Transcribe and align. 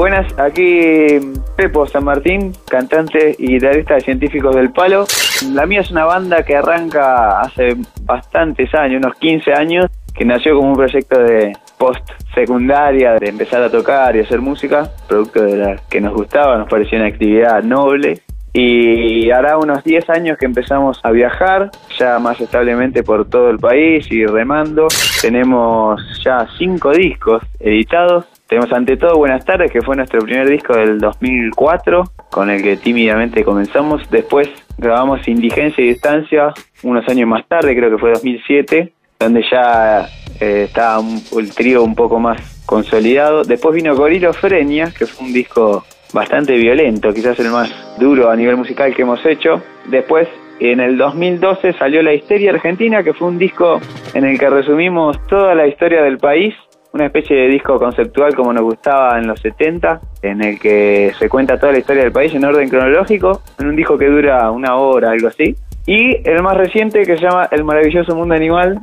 Buenas, 0.00 0.32
aquí 0.38 1.18
Pepo 1.56 1.86
San 1.86 2.04
Martín, 2.04 2.52
cantante 2.70 3.36
y 3.38 3.48
guitarrista 3.48 3.96
de 3.96 4.00
Científicos 4.00 4.56
del 4.56 4.72
Palo. 4.72 5.04
La 5.52 5.66
mía 5.66 5.82
es 5.82 5.90
una 5.90 6.06
banda 6.06 6.42
que 6.42 6.56
arranca 6.56 7.42
hace 7.42 7.76
bastantes 8.04 8.74
años, 8.74 9.02
unos 9.04 9.18
15 9.18 9.52
años, 9.52 9.90
que 10.14 10.24
nació 10.24 10.56
como 10.56 10.70
un 10.70 10.76
proyecto 10.76 11.20
de 11.22 11.52
post 11.76 12.00
secundaria, 12.34 13.16
de 13.16 13.28
empezar 13.28 13.62
a 13.62 13.70
tocar 13.70 14.16
y 14.16 14.20
hacer 14.20 14.40
música, 14.40 14.88
producto 15.06 15.42
de 15.42 15.56
la 15.58 15.76
que 15.90 16.00
nos 16.00 16.14
gustaba, 16.14 16.56
nos 16.56 16.70
parecía 16.70 16.98
una 16.98 17.08
actividad 17.08 17.62
noble. 17.62 18.22
Y 18.54 19.30
hará 19.30 19.58
unos 19.58 19.84
10 19.84 20.08
años 20.08 20.38
que 20.38 20.46
empezamos 20.46 20.98
a 21.02 21.10
viajar, 21.10 21.70
ya 21.98 22.18
más 22.18 22.40
establemente 22.40 23.02
por 23.02 23.28
todo 23.28 23.50
el 23.50 23.58
país 23.58 24.10
y 24.10 24.24
remando. 24.24 24.88
Tenemos 25.20 26.00
ya 26.24 26.46
5 26.56 26.90
discos 26.92 27.42
editados. 27.60 28.24
Tenemos 28.50 28.72
ante 28.72 28.96
todo 28.96 29.16
Buenas 29.16 29.44
tardes, 29.44 29.70
que 29.70 29.80
fue 29.80 29.94
nuestro 29.94 30.18
primer 30.22 30.48
disco 30.48 30.74
del 30.74 30.98
2004, 30.98 32.02
con 32.32 32.50
el 32.50 32.60
que 32.60 32.76
tímidamente 32.76 33.44
comenzamos. 33.44 34.10
Después 34.10 34.50
grabamos 34.76 35.28
Indigencia 35.28 35.84
y 35.84 35.90
Distancia 35.90 36.52
unos 36.82 37.08
años 37.08 37.28
más 37.28 37.46
tarde, 37.46 37.76
creo 37.76 37.92
que 37.92 37.98
fue 37.98 38.10
2007, 38.10 38.92
donde 39.20 39.44
ya 39.48 40.08
eh, 40.40 40.64
estaba 40.66 41.00
el 41.38 41.54
trío 41.54 41.84
un 41.84 41.94
poco 41.94 42.18
más 42.18 42.64
consolidado. 42.66 43.44
Después 43.44 43.72
vino 43.72 43.94
Freña, 44.32 44.92
que 44.98 45.06
fue 45.06 45.28
un 45.28 45.32
disco 45.32 45.84
bastante 46.12 46.56
violento, 46.56 47.12
quizás 47.12 47.38
el 47.38 47.52
más 47.52 47.72
duro 48.00 48.30
a 48.30 48.34
nivel 48.34 48.56
musical 48.56 48.92
que 48.96 49.02
hemos 49.02 49.24
hecho. 49.26 49.62
Después, 49.86 50.26
en 50.58 50.80
el 50.80 50.98
2012 50.98 51.74
salió 51.74 52.02
La 52.02 52.14
Histeria 52.14 52.50
Argentina, 52.50 53.04
que 53.04 53.12
fue 53.12 53.28
un 53.28 53.38
disco 53.38 53.80
en 54.12 54.24
el 54.24 54.40
que 54.40 54.50
resumimos 54.50 55.24
toda 55.28 55.54
la 55.54 55.68
historia 55.68 56.02
del 56.02 56.18
país, 56.18 56.52
una 56.92 57.06
especie 57.06 57.36
de 57.36 57.48
disco 57.48 57.78
conceptual 57.78 58.34
como 58.34 58.52
nos 58.52 58.62
gustaba 58.62 59.18
en 59.18 59.26
los 59.26 59.40
70, 59.40 60.00
en 60.22 60.42
el 60.42 60.58
que 60.58 61.12
se 61.18 61.28
cuenta 61.28 61.58
toda 61.58 61.72
la 61.72 61.78
historia 61.78 62.02
del 62.02 62.12
país 62.12 62.34
en 62.34 62.44
orden 62.44 62.68
cronológico, 62.68 63.42
en 63.58 63.68
un 63.68 63.76
disco 63.76 63.96
que 63.96 64.06
dura 64.06 64.50
una 64.50 64.76
hora, 64.76 65.10
algo 65.10 65.28
así. 65.28 65.54
Y 65.86 66.16
el 66.28 66.42
más 66.42 66.56
reciente 66.56 67.02
que 67.04 67.16
se 67.16 67.22
llama 67.22 67.48
El 67.50 67.64
maravilloso 67.64 68.14
mundo 68.14 68.34
animal 68.34 68.80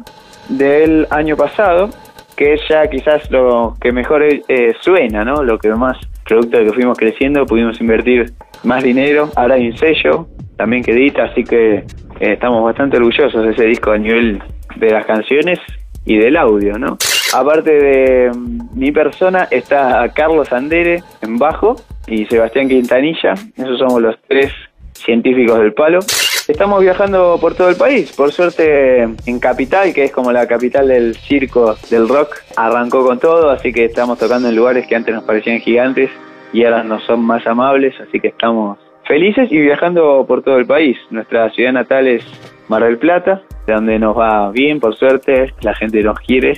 del 0.49 1.07
año 1.09 1.35
pasado, 1.35 1.89
que 2.35 2.53
es 2.53 2.61
ya 2.69 2.87
quizás 2.87 3.29
lo 3.31 3.75
que 3.79 3.91
mejor 3.91 4.23
eh, 4.23 4.73
suena, 4.81 5.23
¿no? 5.23 5.43
Lo 5.43 5.57
que 5.57 5.69
más 5.69 5.97
producto 6.25 6.57
de 6.57 6.65
que 6.65 6.73
fuimos 6.73 6.97
creciendo, 6.97 7.45
pudimos 7.45 7.79
invertir 7.81 8.33
más 8.63 8.83
dinero. 8.83 9.29
Ahora 9.35 9.55
hay 9.55 9.69
un 9.69 9.77
sello 9.77 10.27
también 10.55 10.83
que 10.83 10.91
edita, 10.91 11.25
así 11.25 11.43
que 11.43 11.75
eh, 11.75 11.83
estamos 12.19 12.63
bastante 12.63 12.97
orgullosos 12.97 13.43
de 13.43 13.51
ese 13.51 13.65
disco 13.65 13.91
a 13.91 13.97
nivel 13.97 14.41
de 14.75 14.91
las 14.91 15.05
canciones 15.05 15.59
y 16.05 16.17
del 16.17 16.37
audio, 16.37 16.77
¿no? 16.77 16.97
Aparte 17.33 17.71
de 17.71 18.31
mi 18.73 18.91
persona 18.91 19.47
está 19.51 20.07
Carlos 20.13 20.51
Andere 20.53 21.03
en 21.21 21.37
bajo 21.37 21.75
y 22.07 22.25
Sebastián 22.25 22.69
Quintanilla, 22.69 23.33
esos 23.55 23.79
somos 23.79 24.01
los 24.01 24.15
tres 24.27 24.51
científicos 24.93 25.59
del 25.59 25.73
palo. 25.73 25.99
Estamos 26.47 26.81
viajando 26.81 27.37
por 27.41 27.53
todo 27.55 27.69
el 27.69 27.75
país. 27.75 28.13
Por 28.15 28.31
suerte, 28.31 29.01
en 29.03 29.39
Capital, 29.39 29.93
que 29.93 30.05
es 30.05 30.11
como 30.11 30.31
la 30.31 30.47
capital 30.47 30.87
del 30.87 31.15
circo 31.15 31.75
del 31.89 32.07
rock, 32.07 32.37
arrancó 32.55 33.05
con 33.05 33.19
todo, 33.19 33.49
así 33.49 33.73
que 33.73 33.85
estamos 33.85 34.17
tocando 34.17 34.47
en 34.47 34.55
lugares 34.55 34.87
que 34.87 34.95
antes 34.95 35.13
nos 35.13 35.25
parecían 35.25 35.59
gigantes 35.59 36.09
y 36.53 36.63
ahora 36.63 36.83
nos 36.83 37.03
son 37.03 37.21
más 37.21 37.45
amables, 37.45 37.93
así 37.99 38.21
que 38.21 38.29
estamos 38.29 38.79
felices 39.05 39.51
y 39.51 39.59
viajando 39.59 40.25
por 40.25 40.41
todo 40.41 40.57
el 40.57 40.65
país. 40.65 40.97
Nuestra 41.09 41.49
ciudad 41.51 41.73
natal 41.73 42.07
es 42.07 42.23
Mar 42.69 42.83
del 42.83 42.97
Plata, 42.97 43.41
de 43.65 43.73
donde 43.73 43.99
nos 43.99 44.17
va 44.17 44.49
bien, 44.51 44.79
por 44.79 44.95
suerte, 44.95 45.53
la 45.61 45.75
gente 45.75 46.01
nos 46.01 46.19
quiere 46.19 46.53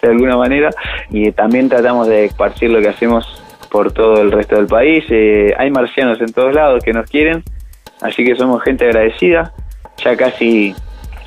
de 0.00 0.08
alguna 0.08 0.36
manera 0.36 0.70
y 1.10 1.32
también 1.32 1.68
tratamos 1.68 2.08
de 2.08 2.26
esparcir 2.26 2.70
lo 2.70 2.80
que 2.80 2.88
hacemos 2.88 3.42
por 3.70 3.92
todo 3.92 4.22
el 4.22 4.32
resto 4.32 4.56
del 4.56 4.66
país. 4.66 5.04
Eh, 5.10 5.54
hay 5.58 5.70
marcianos 5.70 6.20
en 6.20 6.32
todos 6.32 6.54
lados 6.54 6.82
que 6.82 6.92
nos 6.92 7.08
quieren 7.10 7.42
Así 8.00 8.24
que 8.24 8.36
somos 8.36 8.62
gente 8.62 8.86
agradecida, 8.86 9.52
ya 10.02 10.16
casi 10.16 10.74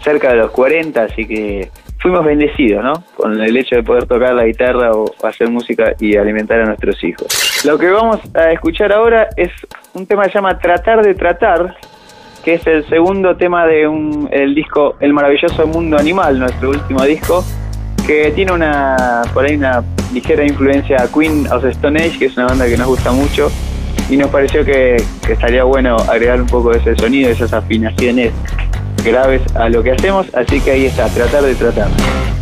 cerca 0.02 0.30
de 0.30 0.38
los 0.38 0.52
40, 0.52 1.04
así 1.04 1.28
que 1.28 1.70
fuimos 2.00 2.26
bendecidos, 2.26 2.84
¿no? 2.84 2.94
Con 3.16 3.40
el 3.40 3.56
hecho 3.58 3.76
de 3.76 3.84
poder 3.84 4.06
tocar 4.06 4.34
la 4.34 4.46
guitarra 4.46 4.92
o 4.92 5.14
hacer 5.24 5.50
música 5.50 5.94
y 6.00 6.16
alimentar 6.16 6.62
a 6.62 6.66
nuestros 6.66 7.04
hijos. 7.04 7.64
Lo 7.66 7.78
que 7.78 7.90
vamos 7.90 8.20
a 8.34 8.52
escuchar 8.52 8.92
ahora 8.94 9.28
es 9.36 9.52
un 9.94 10.08
tema 10.08 10.24
que 10.24 10.30
se 10.30 10.36
llama 10.36 10.58
Tratar 10.58 11.04
de 11.04 11.14
Tratar, 11.14 11.76
que 12.44 12.56
es 12.56 12.66
el 12.66 12.88
segundo 12.88 13.36
tema 13.36 13.68
de 13.68 13.88
un, 13.88 14.28
el 14.32 14.56
disco 14.56 14.96
El 15.00 15.14
maravilloso 15.14 15.68
mundo 15.68 15.98
animal, 15.98 16.40
nuestro 16.40 16.70
último 16.70 17.04
disco, 17.04 17.44
que 18.06 18.32
tiene 18.32 18.52
una 18.52 19.22
por 19.34 19.46
ahí 19.46 19.56
una 19.56 19.84
ligera 20.14 20.46
influencia 20.46 21.04
a 21.04 21.08
Queen 21.08 21.48
of 21.52 21.64
Stone 21.66 22.00
Age, 22.00 22.20
que 22.20 22.26
es 22.26 22.38
una 22.38 22.48
banda 22.48 22.68
que 22.68 22.78
nos 22.78 22.88
gusta 22.88 23.12
mucho 23.12 23.52
y 24.10 24.18
nos 24.18 24.30
pareció 24.30 24.66
que, 24.66 25.02
estaría 25.30 25.64
bueno 25.64 25.96
agregar 25.96 26.42
un 26.42 26.48
poco 26.48 26.72
de 26.72 26.80
ese 26.80 26.96
sonido, 26.96 27.30
esas 27.30 27.54
afinaciones 27.54 28.34
graves 29.04 29.42
a 29.56 29.70
lo 29.70 29.82
que 29.82 29.92
hacemos, 29.92 30.28
así 30.36 30.60
que 30.60 30.72
ahí 30.72 30.86
está, 30.86 31.08
tratar 31.08 31.44
de 31.44 31.56
tratar. 31.56 31.88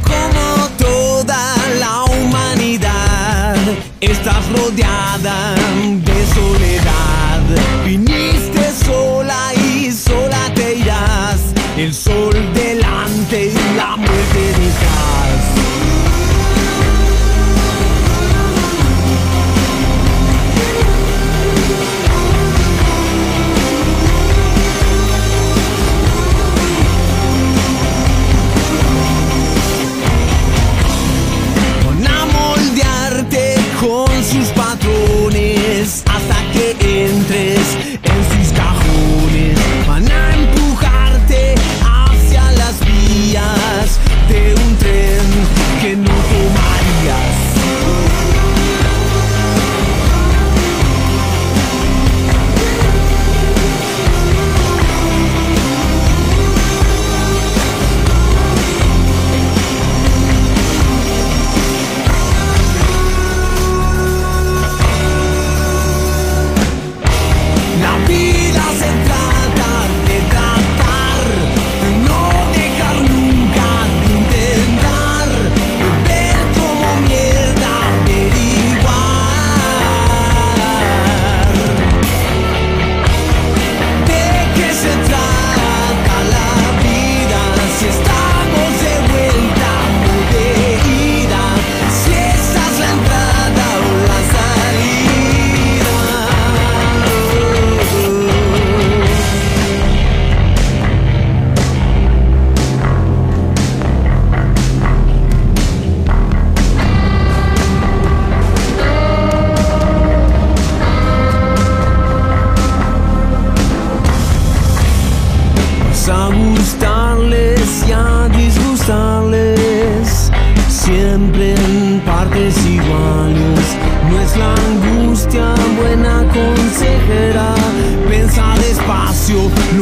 Como 0.04 0.68
toda 0.78 1.56
la 1.80 2.04
humanidad, 2.06 3.56
estás 4.02 4.52
rodeada 4.52 5.54
de 5.56 6.26
soledad. 6.34 6.69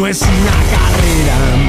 es 0.10 0.22
una 0.22 0.52
carrera. 0.72 1.67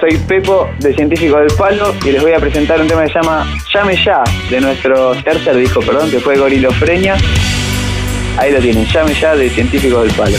Soy 0.00 0.16
Pepo 0.16 0.70
de 0.78 0.94
Científicos 0.94 1.40
del 1.40 1.52
Palo 1.58 1.94
y 2.04 2.12
les 2.12 2.22
voy 2.22 2.32
a 2.32 2.38
presentar 2.38 2.80
un 2.80 2.88
tema 2.88 3.02
que 3.02 3.08
se 3.08 3.14
llama 3.14 3.46
Llame 3.72 4.02
Ya, 4.02 4.24
de 4.48 4.60
nuestro 4.60 5.14
tercer 5.22 5.56
disco, 5.56 5.80
perdón, 5.80 6.10
que 6.10 6.18
fue 6.20 6.38
Gorilofreña. 6.38 7.16
Ahí 8.38 8.52
lo 8.52 8.60
tienen, 8.60 8.86
Llame 8.86 9.14
Ya 9.14 9.36
de 9.36 9.50
Científicos 9.50 10.04
del 10.04 10.12
Palo. 10.14 10.38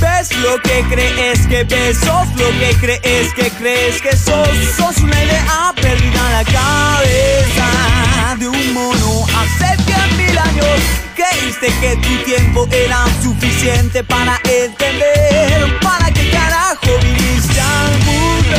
Ves 0.00 0.38
lo 0.42 0.60
que 0.62 0.84
crees 0.90 1.46
que 1.46 1.64
ves, 1.64 1.98
sos 1.98 2.28
lo 2.36 2.48
que 2.58 2.74
crees 2.80 3.32
que 3.34 3.48
crees 3.50 4.02
que 4.02 4.16
sos, 4.16 4.48
sos 4.76 4.98
una 4.98 5.22
idea 5.22 5.72
perdida 5.76 6.26
en 6.26 6.32
la 6.32 6.44
cabeza 6.44 8.01
de 8.38 8.48
un 8.48 8.72
mono 8.72 9.26
hace 9.36 9.76
cien 9.84 10.16
mil 10.16 10.38
años. 10.38 10.80
Creíste 11.14 11.66
que 11.80 11.96
tu 11.96 12.16
tiempo 12.24 12.66
era 12.70 13.04
suficiente 13.22 14.02
para 14.04 14.40
entender 14.44 15.78
para 15.82 16.10
qué 16.12 16.30
carajo 16.30 16.98
viniste 17.02 17.60
al 17.60 17.98
mundo. 18.08 18.58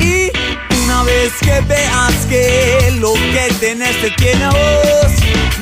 Y 0.00 0.30
una 0.84 1.02
vez 1.04 1.32
que 1.40 1.60
veas 1.62 2.14
que 2.28 2.96
lo 3.00 3.14
que 3.14 3.52
tenés 3.58 4.00
te 4.00 4.10
tiene 4.10 4.44
a 4.44 4.50
vos, 4.50 5.12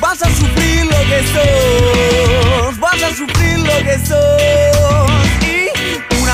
vas 0.01 0.21
a 0.23 0.29
sufrir 0.29 0.85
lo 0.85 1.01
que 1.09 1.23
sos, 1.35 2.79
vas 2.79 3.03
a 3.03 3.17
sufrir 3.17 3.59
lo 3.61 3.77
que 3.85 3.99
sos. 4.07 4.78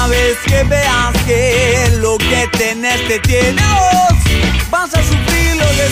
Una 0.04 0.10
vez 0.10 0.36
que 0.46 0.62
veas 0.64 1.16
que 1.24 1.96
lo 1.96 2.18
que 2.18 2.46
tenés 2.58 3.08
te 3.08 3.18
tiene 3.20 3.62
a 3.62 4.10
vas 4.68 4.92
a 4.92 5.02
sufrir 5.02 5.56
lo 5.56 5.64
que 5.64 5.88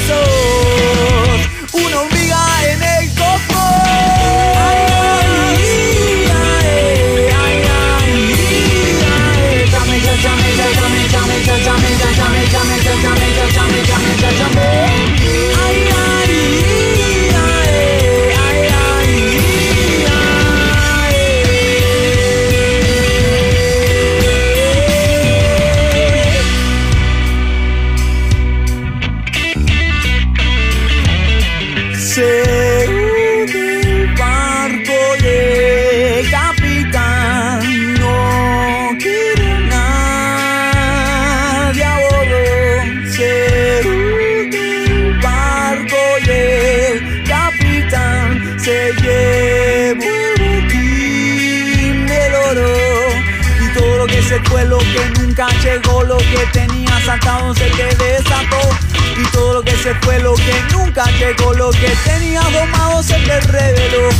nunca 55.33 55.49
llegó, 55.63 56.03
lo 56.03 56.19
que 56.19 56.47
tenías 56.53 57.09
atado 57.09 57.55
se 57.55 57.71
te 57.71 57.95
desató. 57.97 58.69
Y 59.17 59.25
todo 59.29 59.55
lo 59.55 59.63
que 59.63 59.75
se 59.77 59.95
fue, 60.03 60.19
lo 60.21 60.35
que 60.35 60.63
nunca 60.73 61.07
llegó, 61.13 61.55
lo 61.55 61.71
que 61.71 61.89
tenías 62.05 62.45
domado 62.53 63.03
se 63.03 63.15
te 63.15 63.41
reveló. 63.41 64.11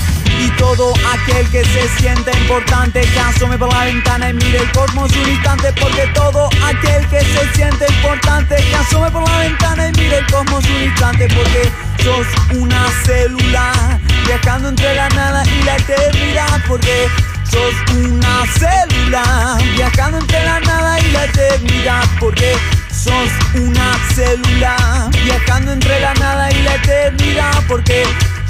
Y 0.41 0.49
todo 0.57 0.95
aquel 1.13 1.47
que 1.51 1.65
se 1.65 1.87
siente 1.99 2.31
importante, 2.39 3.03
que 3.03 3.21
asome 3.21 3.59
por 3.59 3.71
la 3.71 3.85
ventana 3.85 4.31
y 4.31 4.33
mire 4.33 4.59
el 4.59 4.73
cosmos 4.73 5.13
un 5.15 5.29
instante, 5.29 5.71
porque 5.79 6.07
todo 6.15 6.49
aquel 6.65 7.07
que 7.09 7.21
se 7.21 7.55
siente 7.55 7.85
importante, 7.89 8.57
que 8.57 8.75
asome 8.75 9.11
por 9.11 9.29
la 9.29 9.39
ventana 9.39 9.89
y 9.89 9.93
mire 9.93 10.17
el 10.17 10.27
cosmos 10.29 10.65
un 10.65 10.83
instante, 10.83 11.29
porque 11.29 11.71
sos 12.03 12.27
una 12.57 12.89
célula 13.05 14.01
viajando 14.27 14.71
entre 14.71 14.95
la 14.95 15.11
nada 15.11 15.45
y 15.45 15.63
la 15.63 15.77
eternidad, 15.77 16.63
porque 16.67 17.09
sos 17.53 17.75
una 17.95 18.47
célula 18.59 19.59
viajando 19.77 20.19
entre 20.19 20.43
la 20.43 20.59
nada 20.61 20.99
y 21.01 21.11
la 21.13 21.25
eternidad, 21.25 22.05
porque 22.19 22.57
sos 22.91 23.31
una 23.55 23.93
célula 24.15 25.11
viajando 25.25 25.73
entre 25.73 26.01
la 26.01 26.15
nada 26.15 26.51
y 26.51 26.63
la 26.63 26.75
eternidad, 26.77 27.53
porque 27.69 28.05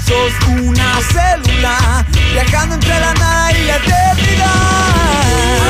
sos 0.07 0.31
una 0.47 1.01
célula 1.11 2.05
viajando 2.31 2.75
entre 2.75 2.97
la 2.97 3.13
nada 3.15 3.51
y 3.51 3.63
la 3.65 3.75
eternidad. 3.75 4.47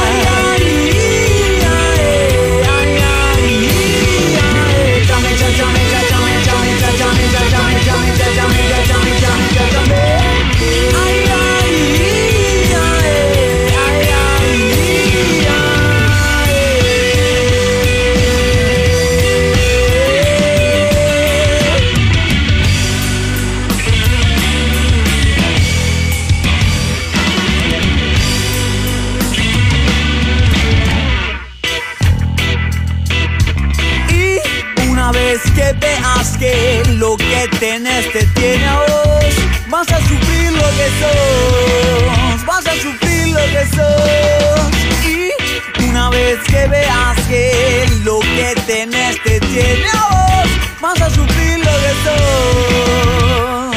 Ay, 0.04 0.18
ay, 0.38 0.64
ay, 1.58 1.88
ay, 2.70 2.78
ay, 2.78 2.98
ay. 3.02 3.34
Lo 48.54 48.62
que 48.62 48.62
tenés 48.62 49.22
te 49.24 49.40
tiene 49.40 49.86
a 49.94 50.10
vos, 50.10 50.50
vas 50.82 51.02
a 51.02 51.10
sufrir 51.10 51.60
lo 51.60 51.66
que 51.66 51.94
sos. 52.04 53.76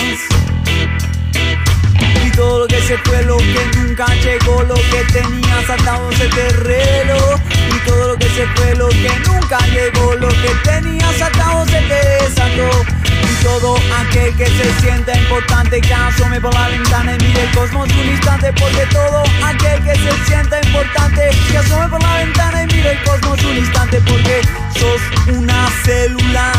Y 2.24 2.30
todo 2.32 2.60
lo 2.60 2.66
que 2.66 2.80
se 2.82 2.98
fue, 2.98 3.22
lo 3.24 3.38
que 3.38 3.70
nunca 3.76 4.06
llegó, 4.16 4.62
lo 4.64 4.74
que 4.74 5.04
tenías 5.12 5.70
atado 5.70 6.12
se 6.12 6.28
te 6.28 6.48
reloj. 6.50 7.40
Y 7.74 7.78
todo 7.86 8.08
lo 8.08 8.16
que 8.16 8.28
se 8.28 8.46
fue, 8.48 8.74
lo 8.74 8.88
que 8.88 9.10
nunca 9.26 9.58
llegó, 9.68 10.14
lo 10.14 10.28
que 10.28 10.50
tenías 10.64 11.22
atado 11.22 11.64
se 11.66 11.80
te 11.82 12.08
desató. 12.20 12.84
Y 13.04 13.44
todo 13.44 13.78
aquel 14.00 14.36
que 14.36 14.46
se 14.46 14.80
sienta 14.80 15.16
importante, 15.16 15.80
que 15.80 15.94
asome 15.94 16.40
por 16.40 16.52
la 16.54 16.68
ventana 16.68 17.14
y 17.14 17.18
mire 17.24 17.42
el 17.42 17.50
cosmos 17.52 17.88
un 17.92 18.08
instante, 18.08 18.52
porque 18.52 18.86
todo 18.92 19.22
aquel 19.44 19.82
que 19.84 19.94
se 19.94 20.12
sienta 20.26 20.60
importante, 20.60 21.30
que 21.50 21.58
asome 21.58 21.88
por 21.88 22.02
la 22.02 22.16
ventana 22.16 22.62
y 22.62 22.65
el 22.86 23.02
cosmos 23.02 23.42
un 23.44 23.56
instante, 23.56 24.00
porque 24.00 24.42
sos 24.78 25.00
una 25.36 25.68
célula 25.84 26.52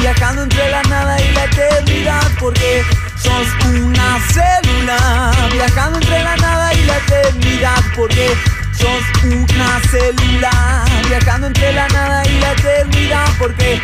viajando 0.00 0.42
entre 0.42 0.70
la 0.70 0.82
nada 0.82 1.20
y 1.20 1.32
la 1.32 1.44
eternidad, 1.44 2.30
porque 2.38 2.84
sos 3.16 3.46
una 3.74 4.18
célula 4.32 5.32
viajando 5.52 5.98
entre 5.98 6.22
la 6.22 6.36
nada 6.36 6.74
y 6.74 6.84
la 6.84 6.96
eternidad, 6.98 7.82
porque 7.96 8.36
sos 8.72 9.04
una 9.24 9.80
célula 9.90 10.84
viajando 11.08 11.46
entre 11.46 11.72
la 11.72 11.88
nada 11.88 12.26
y 12.26 12.40
la 12.40 12.52
eternidad, 12.52 13.28
porque 13.38 13.80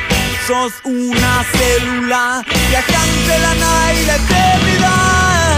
sos 0.46 0.72
una 0.84 1.44
célula 1.52 2.42
viajando 2.70 3.12
entre 3.20 3.38
la 3.38 3.54
nada 3.54 3.92
y 3.94 4.06
la 4.06 4.16
eternidad. 4.16 5.56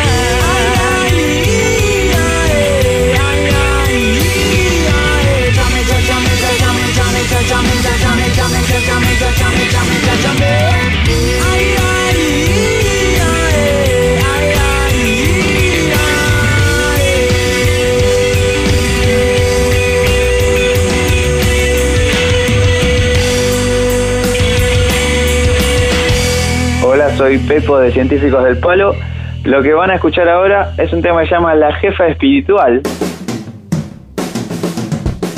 Soy 27.19 27.39
Pepo 27.39 27.81
de 27.81 27.91
Científicos 27.91 28.45
del 28.45 28.59
Palo. 28.59 28.95
Lo 29.43 29.61
que 29.61 29.73
van 29.73 29.91
a 29.91 29.97
escuchar 29.97 30.29
ahora 30.29 30.73
es 30.79 30.93
un 30.93 31.03
tema 31.03 31.23
que 31.23 31.27
se 31.27 31.35
llama 31.35 31.53
La 31.57 31.75
Jefa 31.75 32.07
Espiritual. 32.07 32.81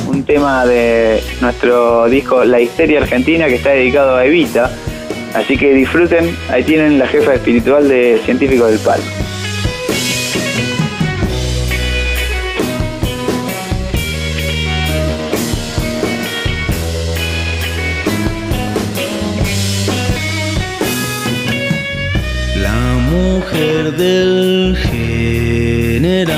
Un 0.06 0.22
tema 0.24 0.66
de 0.66 1.22
nuestro 1.40 2.06
disco 2.10 2.44
La 2.44 2.60
Histeria 2.60 3.00
Argentina 3.00 3.46
que 3.46 3.54
está 3.54 3.70
dedicado 3.70 4.16
a 4.16 4.26
Evita. 4.26 4.70
Así 5.34 5.56
que 5.56 5.72
disfruten, 5.72 6.36
ahí 6.50 6.64
tienen 6.64 6.98
la 6.98 7.06
jefa 7.06 7.32
espiritual 7.32 7.88
de 7.88 8.20
Científicos 8.26 8.68
del 8.68 8.80
Palo. 8.80 9.19
Del 23.92 24.76
general, 24.76 26.30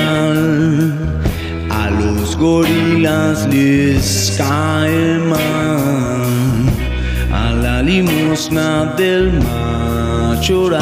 a 1.69 1.89
los 1.89 2.35
gorilas 2.37 3.47
les 3.47 4.35
cae 4.37 5.19
mal, 5.19 6.25
a 7.31 7.51
la 7.53 7.81
limosna 7.81 8.93
del 8.97 9.39
machoral, 10.31 10.79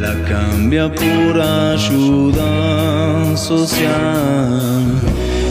la 0.00 0.14
cambia 0.24 0.92
por 0.92 1.40
ayuda 1.40 3.36
social. 3.36 4.84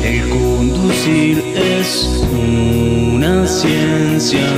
El 0.04 0.30
conducir 0.30 1.44
es 1.56 2.24
una 2.32 3.46
ciencia 3.48 4.50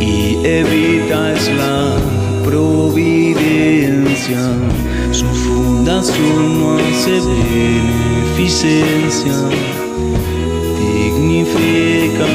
y 0.00 0.36
evita 0.44 1.32
es 1.32 1.48
la 1.56 2.13
providencia. 2.44 4.38
Su 5.10 5.26
fundación 5.26 6.60
no 6.60 6.78
hace 6.78 7.20
beneficencia, 7.20 9.34
dignifica 10.78 12.28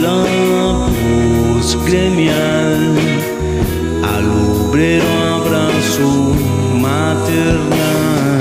La 0.00 0.24
voz 0.48 1.76
gremial 1.86 2.96
al 4.02 4.24
obrero 4.26 5.10
abrazo 5.34 6.10
maternal 6.80 8.40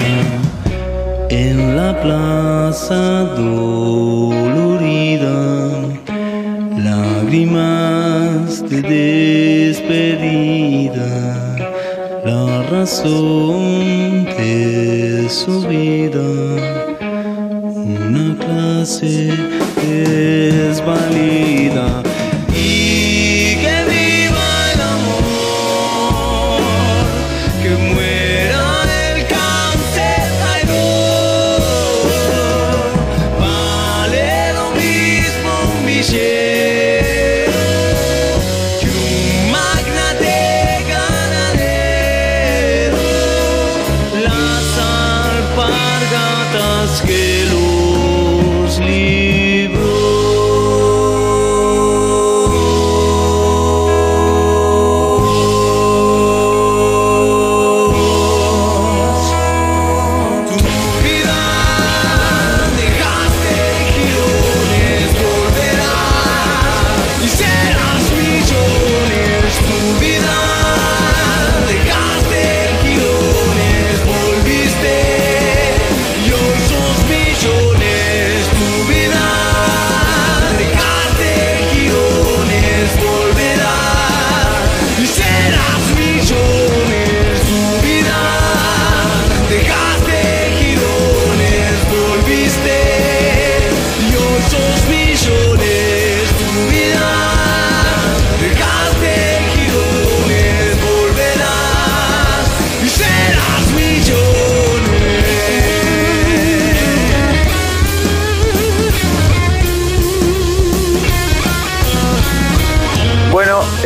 en 1.29 1.75
la 1.75 1.91
plaza 2.01 3.25
dolorida 3.35 4.31
lágrimas 6.77 8.63
de 8.69 8.81
despedida, 9.73 11.09
la 12.25 12.63
razón 12.63 14.25
de 14.25 15.27
su 15.29 15.67
vida, 15.67 16.29
una 18.07 18.35
clase 18.37 19.31
desvalida. 19.81 21.30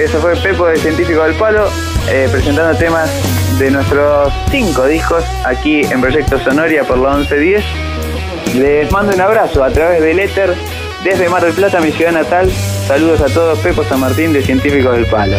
Eso 0.06 0.20
fue 0.20 0.36
Pepo 0.36 0.68
de 0.68 0.78
Científico 0.78 1.24
del 1.24 1.34
Palo, 1.34 1.68
eh, 2.10 2.28
presentando 2.32 2.78
temas 2.78 3.10
de 3.58 3.72
nuestros 3.72 4.32
cinco 4.52 4.86
discos 4.86 5.24
aquí 5.44 5.82
en 5.82 6.00
Proyecto 6.00 6.40
Sonoria 6.40 6.84
por 6.84 7.00
la 7.00 7.18
1110. 7.18 7.66
Les 8.56 8.92
mando 8.92 9.16
un 9.16 9.22
abrazo 9.22 9.64
a 9.64 9.72
través 9.72 10.02
del 10.02 10.20
éter 10.20 10.54
desde 11.04 11.28
Mar 11.28 11.44
del 11.44 11.54
Plata, 11.54 11.82
mi 11.82 11.92
ciudad 11.92 12.12
natal. 12.12 12.52
Saludos 12.88 13.22
a 13.22 13.34
todos, 13.34 13.58
Pepo 13.60 13.84
San 13.84 14.00
Martín 14.00 14.32
de 14.32 14.44
Científicos 14.44 14.96
del 14.96 15.08
Palo. 15.08 15.38